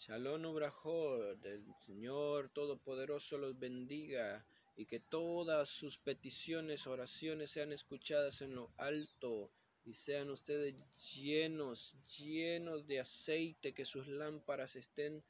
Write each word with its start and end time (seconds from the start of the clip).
Shalom 0.00 0.46
Ubrajot, 0.46 1.44
el 1.44 1.62
Señor 1.78 2.48
Todopoderoso 2.54 3.36
los 3.36 3.58
bendiga 3.58 4.46
y 4.74 4.86
que 4.86 4.98
todas 4.98 5.68
sus 5.68 5.98
peticiones, 5.98 6.86
oraciones 6.86 7.50
sean 7.50 7.70
escuchadas 7.70 8.40
en 8.40 8.54
lo 8.54 8.72
alto 8.78 9.50
y 9.84 9.92
sean 9.92 10.30
ustedes 10.30 10.74
llenos, 11.12 11.98
llenos 12.18 12.86
de 12.86 13.00
aceite, 13.00 13.74
que 13.74 13.84
sus 13.84 14.06
lámparas 14.06 14.74
estén 14.74 15.22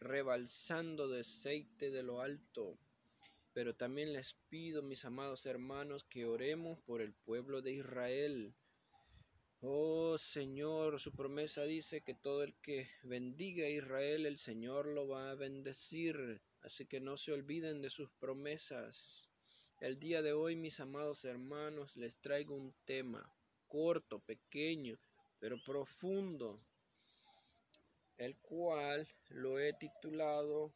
rebalsando 0.00 1.06
de 1.06 1.20
aceite 1.20 1.92
de 1.92 2.02
lo 2.02 2.20
alto. 2.20 2.76
Pero 3.52 3.76
también 3.76 4.12
les 4.12 4.34
pido, 4.48 4.82
mis 4.82 5.04
amados 5.04 5.46
hermanos, 5.46 6.02
que 6.02 6.26
oremos 6.26 6.80
por 6.80 7.00
el 7.00 7.12
pueblo 7.12 7.62
de 7.62 7.74
Israel 7.74 8.56
Oh 9.62 10.16
Señor, 10.16 11.00
su 11.00 11.12
promesa 11.12 11.64
dice 11.64 12.00
que 12.00 12.14
todo 12.14 12.44
el 12.44 12.54
que 12.62 12.88
bendiga 13.02 13.66
a 13.66 13.68
Israel, 13.68 14.24
el 14.24 14.38
Señor 14.38 14.86
lo 14.86 15.06
va 15.06 15.30
a 15.30 15.34
bendecir. 15.34 16.40
Así 16.62 16.86
que 16.86 16.98
no 16.98 17.18
se 17.18 17.32
olviden 17.32 17.82
de 17.82 17.90
sus 17.90 18.10
promesas. 18.10 19.28
El 19.78 19.98
día 19.98 20.22
de 20.22 20.32
hoy, 20.32 20.56
mis 20.56 20.80
amados 20.80 21.26
hermanos, 21.26 21.98
les 21.98 22.16
traigo 22.22 22.54
un 22.54 22.74
tema 22.86 23.30
corto, 23.68 24.20
pequeño, 24.20 24.98
pero 25.38 25.62
profundo, 25.62 26.58
el 28.16 28.38
cual 28.38 29.06
lo 29.28 29.60
he 29.60 29.74
titulado 29.74 30.72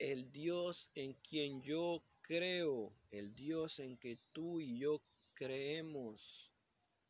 El 0.00 0.32
Dios 0.32 0.90
en 0.96 1.14
quien 1.14 1.62
yo 1.62 2.02
creo, 2.20 2.92
el 3.12 3.32
Dios 3.32 3.78
en 3.78 3.96
que 3.96 4.18
tú 4.32 4.60
y 4.60 4.80
yo 4.80 5.00
creemos. 5.34 6.55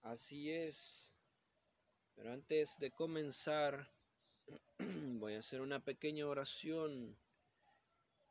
Así 0.06 0.52
es. 0.52 1.12
Pero 2.14 2.32
antes 2.32 2.78
de 2.78 2.92
comenzar, 2.92 3.90
voy 4.78 5.34
a 5.34 5.40
hacer 5.40 5.60
una 5.60 5.84
pequeña 5.84 6.28
oración. 6.28 7.18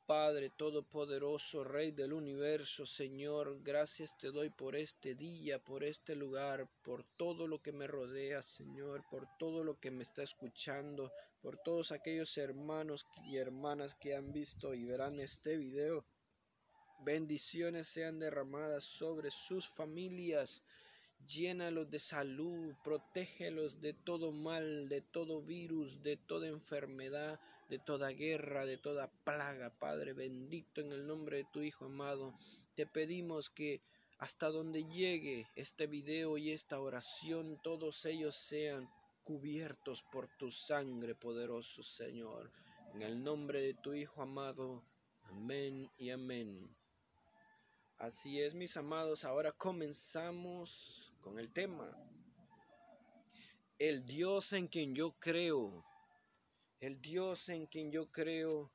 Padre 0.05 0.51
Todopoderoso, 0.51 1.65
Rey 1.65 1.91
del 1.91 2.13
universo, 2.13 2.85
Señor, 2.85 3.61
gracias 3.61 4.17
te 4.17 4.31
doy 4.31 4.51
por 4.51 4.77
este 4.77 5.15
día, 5.15 5.61
por 5.61 5.83
este 5.83 6.15
lugar, 6.15 6.69
por 6.81 7.03
todo 7.17 7.45
lo 7.45 7.61
que 7.61 7.73
me 7.73 7.87
rodea, 7.87 8.41
Señor, 8.41 9.03
por 9.09 9.27
todo 9.37 9.65
lo 9.65 9.77
que 9.77 9.91
me 9.91 10.03
está 10.03 10.23
escuchando, 10.23 11.11
por 11.41 11.57
todos 11.57 11.91
aquellos 11.91 12.37
hermanos 12.37 13.05
y 13.25 13.35
hermanas 13.35 13.95
que 13.95 14.15
han 14.15 14.31
visto 14.31 14.73
y 14.73 14.85
verán 14.85 15.19
este 15.19 15.57
video. 15.57 16.05
Bendiciones 17.01 17.87
sean 17.87 18.19
derramadas 18.19 18.85
sobre 18.85 19.29
sus 19.29 19.67
familias 19.67 20.63
llénalos 21.25 21.89
de 21.89 21.99
salud, 21.99 22.75
protégelos 22.83 23.81
de 23.81 23.93
todo 23.93 24.31
mal, 24.31 24.87
de 24.89 25.01
todo 25.01 25.41
virus, 25.41 26.01
de 26.03 26.17
toda 26.17 26.47
enfermedad, 26.47 27.39
de 27.69 27.79
toda 27.79 28.09
guerra, 28.09 28.65
de 28.65 28.77
toda 28.77 29.11
plaga, 29.23 29.77
Padre 29.79 30.13
bendito 30.13 30.81
en 30.81 30.91
el 30.91 31.07
nombre 31.07 31.37
de 31.37 31.45
tu 31.45 31.61
Hijo 31.61 31.85
amado. 31.85 32.33
Te 32.75 32.85
pedimos 32.85 33.49
que 33.49 33.81
hasta 34.17 34.49
donde 34.49 34.85
llegue 34.85 35.47
este 35.55 35.87
video 35.87 36.37
y 36.37 36.51
esta 36.51 36.79
oración, 36.79 37.59
todos 37.61 38.05
ellos 38.05 38.35
sean 38.35 38.89
cubiertos 39.23 40.03
por 40.03 40.27
tu 40.37 40.51
sangre 40.51 41.15
poderoso, 41.15 41.83
Señor. 41.83 42.51
En 42.93 43.01
el 43.01 43.23
nombre 43.23 43.61
de 43.61 43.73
tu 43.73 43.93
Hijo 43.93 44.21
amado. 44.21 44.83
Amén 45.23 45.89
y 45.97 46.11
amén. 46.11 46.75
Así 47.97 48.41
es, 48.41 48.53
mis 48.53 48.75
amados, 48.77 49.23
ahora 49.23 49.51
comenzamos 49.53 51.04
con 51.25 51.39
el 51.39 51.49
tema. 51.49 51.91
El 53.79 54.05
Dios 54.05 54.53
en 54.53 54.67
quien 54.67 54.93
yo 54.93 55.19
creo, 55.19 55.83
el 56.79 57.01
Dios 57.01 57.49
en 57.49 57.65
quien 57.65 57.91
yo 57.91 58.11
creo 58.11 58.71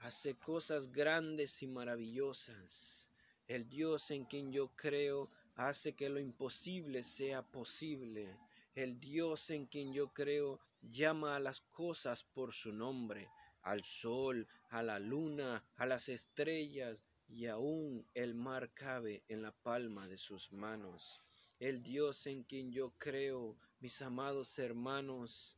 hace 0.00 0.34
cosas 0.38 0.92
grandes 0.92 1.62
y 1.62 1.66
maravillosas. 1.66 3.08
El 3.48 3.66
Dios 3.70 4.10
en 4.10 4.26
quien 4.26 4.52
yo 4.52 4.76
creo 4.76 5.30
hace 5.54 5.96
que 5.96 6.10
lo 6.10 6.20
imposible 6.20 7.02
sea 7.02 7.42
posible. 7.42 8.38
El 8.74 9.00
Dios 9.00 9.48
en 9.48 9.64
quien 9.64 9.94
yo 9.94 10.12
creo 10.12 10.60
llama 10.82 11.34
a 11.34 11.40
las 11.40 11.62
cosas 11.62 12.24
por 12.24 12.52
su 12.52 12.74
nombre, 12.74 13.30
al 13.62 13.82
sol, 13.84 14.46
a 14.68 14.82
la 14.82 14.98
luna, 14.98 15.64
a 15.76 15.86
las 15.86 16.10
estrellas, 16.10 17.02
y 17.26 17.46
aún 17.46 18.06
el 18.12 18.34
mar 18.34 18.74
cabe 18.74 19.24
en 19.28 19.40
la 19.40 19.52
palma 19.52 20.06
de 20.08 20.18
sus 20.18 20.52
manos. 20.52 21.22
El 21.58 21.82
Dios 21.82 22.26
en 22.26 22.42
quien 22.42 22.70
yo 22.70 22.90
creo, 22.98 23.56
mis 23.80 24.02
amados 24.02 24.58
hermanos, 24.58 25.56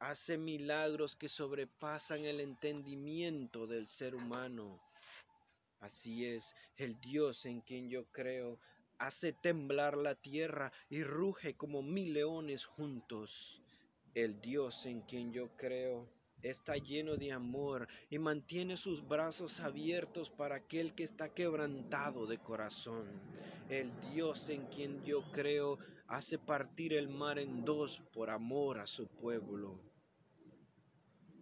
hace 0.00 0.36
milagros 0.36 1.14
que 1.14 1.28
sobrepasan 1.28 2.24
el 2.24 2.40
entendimiento 2.40 3.68
del 3.68 3.86
ser 3.86 4.16
humano. 4.16 4.82
Así 5.78 6.26
es, 6.26 6.56
el 6.76 7.00
Dios 7.00 7.46
en 7.46 7.60
quien 7.60 7.88
yo 7.88 8.06
creo 8.10 8.58
hace 8.98 9.32
temblar 9.32 9.96
la 9.96 10.14
tierra 10.14 10.72
y 10.88 11.04
ruge 11.04 11.56
como 11.56 11.80
mil 11.80 12.12
leones 12.12 12.64
juntos. 12.64 13.60
El 14.14 14.40
Dios 14.40 14.84
en 14.84 15.00
quien 15.02 15.32
yo 15.32 15.56
creo 15.56 16.06
está 16.42 16.76
lleno 16.76 17.16
de 17.16 17.32
amor 17.32 17.88
y 18.08 18.18
mantiene 18.18 18.76
sus 18.76 19.06
brazos 19.06 19.60
abiertos 19.60 20.30
para 20.30 20.56
aquel 20.56 20.94
que 20.94 21.04
está 21.04 21.32
quebrantado 21.32 22.26
de 22.26 22.38
corazón. 22.38 23.06
El 23.68 23.92
Dios 24.12 24.48
en 24.48 24.66
quien 24.66 25.04
yo 25.04 25.22
creo 25.32 25.78
hace 26.06 26.38
partir 26.38 26.92
el 26.92 27.08
mar 27.08 27.38
en 27.38 27.64
dos 27.64 28.02
por 28.12 28.30
amor 28.30 28.80
a 28.80 28.86
su 28.86 29.06
pueblo. 29.06 29.80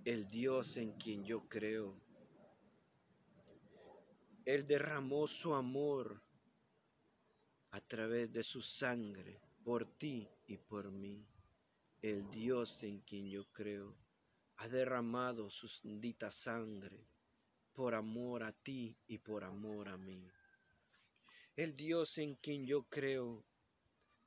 El 0.04 0.28
Dios 0.28 0.76
en 0.76 0.92
quien 0.92 1.24
yo 1.24 1.48
creo. 1.48 1.94
Él 4.44 4.66
derramó 4.66 5.26
su 5.26 5.54
amor 5.54 6.22
a 7.70 7.80
través 7.80 8.32
de 8.32 8.42
su 8.42 8.62
sangre 8.62 9.40
por 9.62 9.84
ti 9.98 10.28
y 10.46 10.56
por 10.56 10.90
mí. 10.90 11.26
El 12.00 12.30
Dios 12.30 12.82
en 12.84 13.00
quien 13.00 13.28
yo 13.28 13.44
creo 13.52 14.07
ha 14.58 14.68
derramado 14.68 15.50
su 15.50 15.68
bendita 15.84 16.30
sangre 16.30 17.06
por 17.72 17.94
amor 17.94 18.42
a 18.42 18.52
ti 18.52 18.96
y 19.06 19.18
por 19.18 19.44
amor 19.44 19.88
a 19.88 19.96
mí. 19.96 20.28
El 21.54 21.76
Dios 21.76 22.18
en 22.18 22.34
quien 22.34 22.66
yo 22.66 22.82
creo 22.88 23.44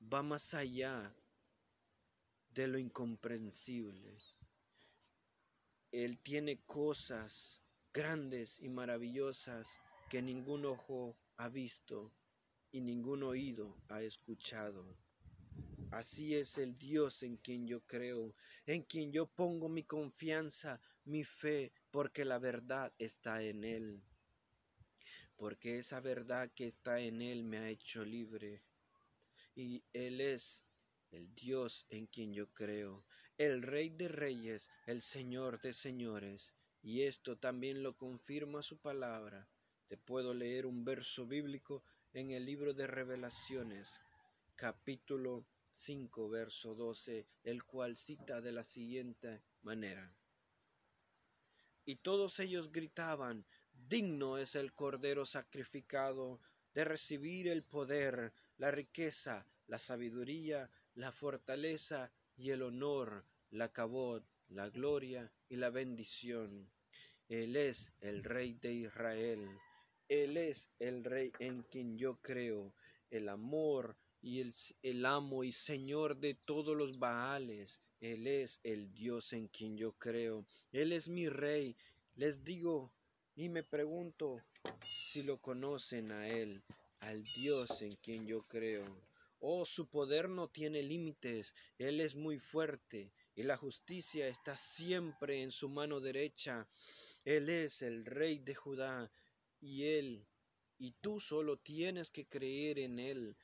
va 0.02 0.24
más 0.24 0.54
allá 0.54 1.14
de 2.50 2.68
lo 2.68 2.78
incomprensible. 2.78 4.18
Él 5.92 6.18
tiene 6.20 6.62
cosas 6.64 7.62
grandes 7.94 8.60
y 8.60 8.70
maravillosas 8.70 9.82
que 10.10 10.22
ningún 10.22 10.66
ojo 10.66 11.18
ha 11.36 11.50
visto 11.50 12.14
y 12.72 12.80
ningún 12.80 13.24
oído 13.24 13.76
ha 13.90 14.02
escuchado. 14.02 14.98
Así 15.92 16.36
es 16.36 16.58
el 16.58 16.78
Dios 16.78 17.22
en 17.22 17.36
quien 17.36 17.68
yo 17.68 17.86
creo, 17.86 18.34
en 18.66 18.84
quien 18.84 19.12
yo 19.12 19.28
pongo 19.28 19.68
mi 19.68 19.84
confianza, 19.84 20.80
mi 21.04 21.26
fe, 21.26 21.74
porque 21.92 22.24
la 22.24 22.40
verdad 22.40 22.94
está 22.98 23.44
en 23.44 23.66
Él. 23.66 24.02
Porque 25.36 25.80
esa 25.80 26.00
verdad 26.00 26.50
que 26.56 26.66
está 26.66 27.02
en 27.02 27.22
Él 27.22 27.44
me 27.44 27.58
ha 27.58 27.70
hecho 27.70 28.06
libre. 28.06 28.64
Y 29.54 29.84
Él 29.92 30.22
es 30.22 30.64
el 31.12 31.36
Dios 31.36 31.86
en 31.90 32.08
quien 32.08 32.34
yo 32.34 32.48
creo, 32.54 33.04
el 33.38 33.62
Rey 33.62 33.90
de 33.90 34.08
Reyes, 34.08 34.70
el 34.86 35.02
Señor 35.02 35.60
de 35.60 35.74
Señores. 35.74 36.54
Y 36.82 37.02
esto 37.02 37.38
también 37.38 37.84
lo 37.84 37.98
confirma 37.98 38.64
su 38.64 38.78
palabra. 38.78 39.50
Te 39.90 39.98
puedo 39.98 40.34
leer 40.34 40.66
un 40.66 40.86
verso 40.86 41.28
bíblico 41.28 41.84
en 42.14 42.32
el 42.32 42.46
libro 42.46 42.74
de 42.74 42.88
Revelaciones, 42.88 44.00
capítulo 44.56 45.46
5, 45.74 46.30
verso 46.30 46.76
12, 46.76 47.28
el 47.44 47.64
cual 47.64 47.98
cita 47.98 48.42
de 48.42 48.52
la 48.52 48.64
siguiente 48.64 49.44
manera. 49.62 50.16
Y 51.86 51.98
todos 51.98 52.40
ellos 52.40 52.72
gritaban, 52.72 53.46
digno 53.74 54.38
es 54.38 54.56
el 54.56 54.74
Cordero 54.74 55.26
sacrificado 55.26 56.40
de 56.74 56.86
recibir 56.86 57.48
el 57.48 57.64
poder, 57.64 58.34
la 58.58 58.72
riqueza, 58.72 59.48
la 59.68 59.80
sabiduría, 59.80 60.70
la 60.94 61.12
fortaleza 61.12 62.12
y 62.36 62.52
el 62.52 62.62
honor, 62.62 63.26
la 63.50 63.72
cabot, 63.72 64.26
la 64.50 64.70
gloria 64.70 65.32
y 65.50 65.56
la 65.56 65.70
bendición. 65.70 66.72
Él 67.28 67.56
es 67.56 67.94
el 68.02 68.24
Rey 68.24 68.54
de 68.54 68.74
Israel. 68.74 69.48
Él 70.10 70.36
es 70.36 70.72
el 70.80 71.04
Rey 71.04 71.32
en 71.40 71.64
quien 71.64 71.98
yo 71.98 72.20
creo. 72.22 72.76
El 73.10 73.30
amor, 73.30 73.98
y 74.22 74.40
el, 74.40 74.54
el, 74.82 75.06
amo 75.06 75.44
y 75.44 75.52
Señor 75.52 76.18
de 76.18 76.34
todos 76.34 76.76
los 76.78 77.00
Baales. 77.00 77.82
Él 78.00 78.28
es 78.28 78.60
el 78.64 78.94
Dios 78.94 79.34
en 79.34 79.48
quien 79.48 79.78
yo 79.78 79.94
creo. 79.94 80.46
Él 80.72 80.92
es 80.92 81.08
mi 81.08 81.30
Rey. 81.30 81.76
Les 82.16 82.44
digo 82.44 82.92
y 83.36 83.50
me 83.50 83.64
pregunto 83.64 84.42
si 84.86 85.24
lo 85.24 85.42
conocen 85.42 86.12
a 86.12 86.28
Él, 86.28 86.62
al 87.00 87.24
Dios 87.24 87.82
en 87.82 87.96
quien 87.96 88.28
yo 88.28 88.44
creo. 88.44 88.86
Oh, 89.40 89.66
su 89.66 89.88
poder 89.88 90.30
no 90.30 90.50
tiene 90.50 90.84
límites, 90.84 91.56
Él 91.80 92.00
es 92.00 92.16
muy 92.16 92.38
fuerte 92.38 93.12
y 93.36 93.44
la 93.44 93.58
justicia 93.58 94.28
está 94.28 94.56
siempre 94.56 95.42
en 95.42 95.52
su 95.52 95.68
mano 95.70 96.00
derecha. 96.00 96.68
Él 97.26 97.50
es 97.50 97.82
el 97.82 98.06
rey 98.06 98.38
de 98.38 98.54
Judá 98.54 99.12
y 99.60 99.86
Él, 99.86 100.28
y 100.78 100.92
tú 101.02 101.20
solo 101.20 101.58
tienes 101.58 102.12
que 102.12 102.28
creer 102.28 102.78
en 102.78 103.00
Él. 103.00 103.36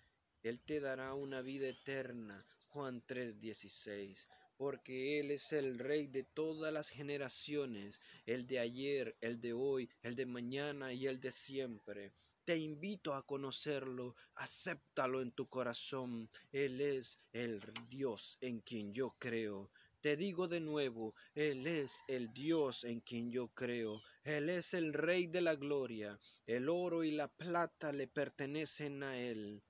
Él 0.47 0.59
te 0.59 0.79
dará 0.79 1.13
una 1.13 1.41
vida 1.41 1.67
eterna. 1.67 2.45
Juan 2.69 3.01
3:16 3.05 4.27
porque 4.57 5.19
Él 5.19 5.29
es 5.31 5.53
el 5.53 5.77
Rey 5.77 6.07
de 6.07 6.23
todas 6.23 6.73
las 6.73 6.89
generaciones, 6.89 8.01
el 8.25 8.47
de 8.47 8.59
ayer, 8.59 9.15
el 9.21 9.39
de 9.39 9.53
hoy, 9.53 9.87
el 10.01 10.15
de 10.15 10.25
mañana 10.25 10.93
y 10.93 11.05
el 11.05 11.21
de 11.21 11.31
siempre. 11.31 12.11
Te 12.43 12.57
invito 12.57 13.13
a 13.13 13.25
conocerlo, 13.25 14.15
acéptalo 14.35 15.21
en 15.21 15.31
tu 15.31 15.47
corazón. 15.47 16.29
Él 16.51 16.81
es 16.81 17.19
el 17.33 17.61
Dios 17.89 18.37
en 18.41 18.61
quien 18.61 18.93
yo 18.93 19.15
creo. 19.19 19.69
Te 20.01 20.15
digo 20.15 20.47
de 20.47 20.61
nuevo, 20.61 21.13
Él 21.35 21.67
es 21.67 22.03
el 22.07 22.33
Dios 22.33 22.83
en 22.83 23.01
quien 23.01 23.29
yo 23.31 23.49
creo. 23.49 24.01
Él 24.23 24.49
es 24.49 24.73
el 24.73 24.93
Rey 24.93 25.27
de 25.27 25.41
la 25.41 25.55
gloria. 25.55 26.17
El 26.45 26.69
oro 26.69 27.03
y 27.03 27.11
la 27.11 27.27
plata 27.27 27.91
le 27.91 28.07
pertenecen 28.07 29.03
a 29.03 29.19
Él. 29.19 29.61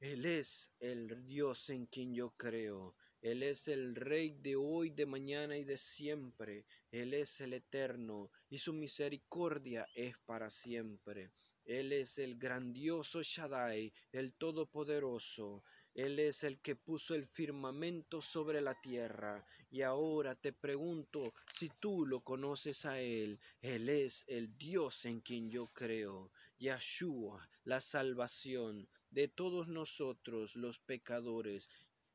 Él 0.00 0.26
es 0.26 0.72
el 0.78 1.24
Dios 1.26 1.70
en 1.70 1.86
quien 1.86 2.14
yo 2.14 2.30
creo. 2.36 2.94
Él 3.22 3.42
es 3.42 3.66
el 3.66 3.96
Rey 3.96 4.30
de 4.30 4.54
hoy, 4.54 4.90
de 4.90 5.06
mañana 5.06 5.56
y 5.56 5.64
de 5.64 5.78
siempre. 5.78 6.66
Él 6.90 7.14
es 7.14 7.40
el 7.40 7.54
eterno 7.54 8.30
y 8.50 8.58
su 8.58 8.74
misericordia 8.74 9.88
es 9.94 10.18
para 10.18 10.50
siempre. 10.50 11.30
Él 11.64 11.92
es 11.92 12.18
el 12.18 12.36
grandioso 12.36 13.22
Shaddai, 13.22 13.92
el 14.12 14.34
todopoderoso. 14.34 15.64
Él 15.96 16.18
es 16.18 16.44
el 16.44 16.60
que 16.60 16.76
puso 16.76 17.14
el 17.14 17.24
firmamento 17.24 18.20
sobre 18.20 18.60
la 18.60 18.78
tierra. 18.78 19.46
Y 19.70 19.80
ahora 19.80 20.34
te 20.34 20.52
pregunto 20.52 21.32
si 21.50 21.70
tú 21.80 22.04
lo 22.04 22.20
conoces 22.20 22.84
a 22.84 23.00
Él. 23.00 23.40
Él 23.62 23.88
es 23.88 24.26
el 24.28 24.58
Dios 24.58 25.06
en 25.06 25.22
quien 25.22 25.48
yo 25.48 25.68
creo. 25.68 26.30
Yahshua, 26.58 27.48
la 27.64 27.80
salvación 27.80 28.86
de 29.10 29.28
todos 29.28 29.68
nosotros 29.68 30.54
los 30.54 30.78
pecadores. 30.78 31.70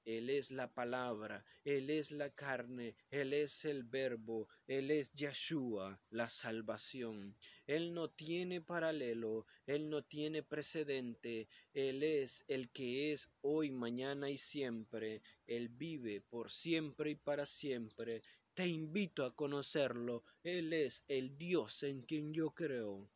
Él 0.06 0.32
es 0.32 0.50
la 0.50 0.74
palabra, 0.74 1.46
Él 1.64 1.92
es 1.92 2.12
la 2.12 2.32
carne, 2.32 2.96
Él 3.12 3.34
es 3.34 3.66
el 3.66 3.84
verbo, 3.84 4.48
Él 4.66 4.90
es 4.90 5.14
Yeshua, 5.14 6.02
la 6.10 6.28
salvación. 6.30 7.38
Él 7.68 7.94
no 7.94 8.10
tiene 8.10 8.62
paralelo, 8.62 9.46
Él 9.68 9.90
no 9.90 10.04
tiene 10.04 10.42
precedente, 10.42 11.48
Él 11.74 12.02
es 12.02 12.44
el 12.48 12.72
que 12.72 13.14
es 13.14 13.30
hoy, 13.42 13.70
mañana 13.70 14.30
y 14.32 14.38
siempre. 14.38 15.22
Él 15.46 15.70
vive 15.70 16.22
por 16.22 16.50
siempre 16.50 17.12
y 17.12 17.16
para 17.16 17.46
siempre. 17.46 18.24
Te 18.56 18.68
invito 18.68 19.24
a 19.24 19.36
conocerlo. 19.36 20.24
Él 20.44 20.74
es 20.74 21.04
el 21.08 21.38
Dios 21.38 21.84
en 21.84 22.02
quien 22.02 22.34
yo 22.34 22.56
creo. 22.56 23.08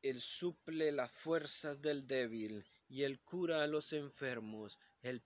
Él 0.00 0.20
suple 0.20 0.90
las 0.90 1.12
fuerzas 1.12 1.80
del 1.80 2.06
débil 2.06 2.64
y 2.92 3.04
Él 3.04 3.20
cura 3.20 3.62
a 3.62 3.66
los 3.66 3.94
enfermos. 3.94 4.78
Él, 5.00 5.22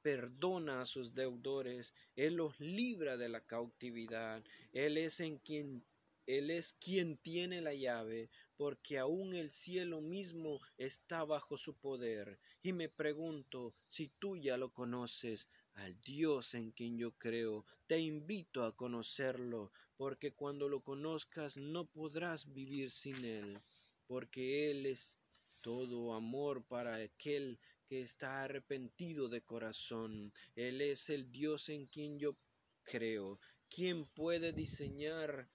perdona 0.00 0.80
a 0.80 0.86
sus 0.86 1.14
deudores, 1.14 1.92
Él 2.16 2.36
los 2.36 2.58
libra 2.60 3.18
de 3.18 3.28
la 3.28 3.44
cautividad, 3.44 4.42
Él 4.72 4.96
es 4.96 5.20
en 5.20 5.36
quien 5.36 5.84
él 6.24 6.50
es 6.50 6.74
quien 6.74 7.16
tiene 7.16 7.60
la 7.60 7.74
llave, 7.74 8.30
porque 8.56 8.98
aún 8.98 9.34
el 9.34 9.50
cielo 9.50 10.00
mismo 10.00 10.60
está 10.78 11.24
bajo 11.24 11.56
su 11.56 11.74
poder. 11.74 12.38
Y 12.62 12.72
me 12.72 12.88
pregunto 12.88 13.74
si 13.88 14.08
tú 14.20 14.36
ya 14.36 14.56
lo 14.56 14.72
conoces, 14.72 15.48
al 15.74 16.00
Dios 16.00 16.54
en 16.54 16.70
quien 16.70 16.96
yo 16.96 17.10
creo. 17.18 17.66
Te 17.88 17.98
invito 17.98 18.62
a 18.62 18.76
conocerlo, 18.76 19.72
porque 19.96 20.32
cuando 20.32 20.68
lo 20.68 20.80
conozcas 20.82 21.56
no 21.56 21.86
podrás 21.86 22.52
vivir 22.52 22.92
sin 22.92 23.24
Él, 23.24 23.60
porque 24.06 24.70
Él 24.70 24.86
es 24.86 25.21
todo 25.62 26.12
amor 26.12 26.64
para 26.66 26.96
aquel 26.96 27.58
que 27.86 28.02
está 28.02 28.42
arrepentido 28.42 29.28
de 29.28 29.42
corazón. 29.42 30.32
Él 30.54 30.80
es 30.80 31.08
el 31.08 31.30
Dios 31.32 31.68
en 31.68 31.86
quien 31.86 32.18
yo 32.18 32.36
creo. 32.82 33.40
¿Quién 33.68 34.04
puede 34.06 34.52
diseñar 34.52 35.48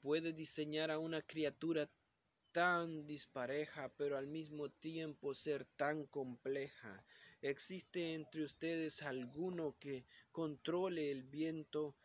puede 0.00 0.32
diseñar 0.32 0.90
a 0.90 0.98
una 0.98 1.22
criatura 1.22 1.90
tan 2.52 3.06
dispareja, 3.06 3.92
pero 3.96 4.16
al 4.16 4.26
mismo 4.26 4.70
tiempo 4.70 5.34
ser 5.34 5.64
tan 5.64 6.06
compleja? 6.06 7.04
¿Existe 7.40 8.14
entre 8.14 8.44
ustedes 8.44 9.02
alguno 9.02 9.76
que 9.80 10.04
controle 10.30 11.10
el 11.10 11.24
viento 11.24 11.96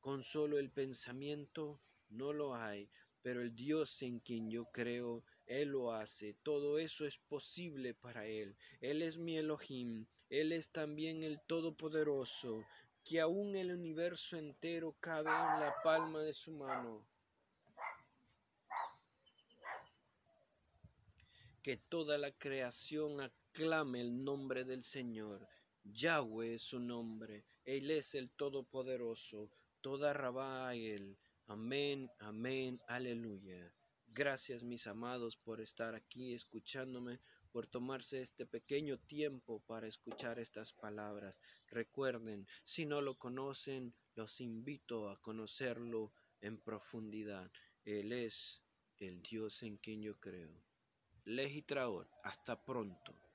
con 0.00 0.22
solo 0.22 0.58
el 0.58 0.70
pensamiento? 0.70 1.80
No 2.08 2.32
lo 2.32 2.56
hay, 2.56 2.90
pero 3.22 3.40
el 3.42 3.54
Dios 3.54 4.02
en 4.02 4.20
quien 4.20 4.50
yo 4.50 4.66
creo 4.66 5.24
él 5.50 5.70
lo 5.70 5.92
hace, 5.92 6.34
todo 6.44 6.78
eso 6.78 7.04
es 7.04 7.18
posible 7.18 7.92
para 7.92 8.24
Él. 8.24 8.56
Él 8.80 9.02
es 9.02 9.18
mi 9.18 9.36
Elohim, 9.36 10.06
Él 10.28 10.52
es 10.52 10.70
también 10.70 11.24
el 11.24 11.40
Todopoderoso, 11.40 12.64
que 13.02 13.18
aún 13.18 13.56
el 13.56 13.72
universo 13.72 14.36
entero 14.36 14.94
cabe 15.00 15.30
en 15.30 15.58
la 15.58 15.74
palma 15.82 16.20
de 16.20 16.32
su 16.32 16.52
mano. 16.52 17.04
Que 21.64 21.76
toda 21.76 22.16
la 22.16 22.30
creación 22.30 23.20
aclame 23.20 24.02
el 24.02 24.22
nombre 24.22 24.64
del 24.64 24.84
Señor. 24.84 25.48
Yahweh 25.82 26.54
es 26.54 26.62
su 26.62 26.78
nombre, 26.78 27.44
Él 27.64 27.90
es 27.90 28.14
el 28.14 28.30
Todopoderoso, 28.30 29.50
toda 29.80 30.12
rabá 30.12 30.68
a 30.68 30.76
Él. 30.76 31.18
Amén, 31.50 32.08
amén, 32.20 32.80
aleluya. 32.86 33.74
Gracias 34.06 34.62
mis 34.62 34.86
amados 34.86 35.36
por 35.36 35.60
estar 35.60 35.96
aquí 35.96 36.32
escuchándome, 36.32 37.18
por 37.50 37.66
tomarse 37.66 38.20
este 38.20 38.46
pequeño 38.46 39.00
tiempo 39.00 39.58
para 39.66 39.88
escuchar 39.88 40.38
estas 40.38 40.72
palabras. 40.72 41.40
Recuerden, 41.66 42.46
si 42.62 42.86
no 42.86 43.00
lo 43.00 43.18
conocen, 43.18 43.96
los 44.14 44.40
invito 44.40 45.08
a 45.08 45.20
conocerlo 45.20 46.12
en 46.40 46.56
profundidad. 46.56 47.50
Él 47.84 48.12
es 48.12 48.62
el 48.98 49.20
Dios 49.20 49.64
en 49.64 49.76
quien 49.78 50.02
yo 50.02 50.20
creo. 50.20 50.54
Legitraor, 51.24 52.08
hasta 52.22 52.64
pronto. 52.64 53.29